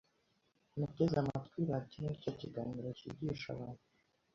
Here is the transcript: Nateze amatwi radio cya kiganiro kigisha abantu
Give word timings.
Nateze 0.77 1.15
amatwi 1.23 1.59
radio 1.71 2.07
cya 2.21 2.31
kiganiro 2.39 2.87
kigisha 2.99 3.47
abantu 3.55 3.83